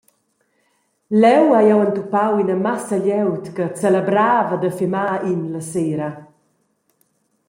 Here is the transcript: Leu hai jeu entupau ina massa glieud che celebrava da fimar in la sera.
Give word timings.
Leu 1.21 1.45
hai 1.55 1.65
jeu 1.69 1.79
entupau 1.85 2.31
ina 2.43 2.55
massa 2.65 2.97
glieud 3.05 3.43
che 3.55 3.65
celebrava 3.81 4.55
da 4.63 4.71
fimar 4.79 5.17
in 5.31 5.41
la 5.53 5.61
sera. 5.71 6.09